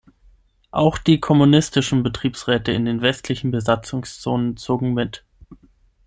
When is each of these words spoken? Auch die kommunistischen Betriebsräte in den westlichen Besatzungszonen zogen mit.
Auch 0.71 0.97
die 0.97 1.19
kommunistischen 1.19 2.01
Betriebsräte 2.01 2.71
in 2.71 2.85
den 2.85 3.03
westlichen 3.03 3.51
Besatzungszonen 3.51 4.57
zogen 4.57 4.95
mit. 4.95 5.23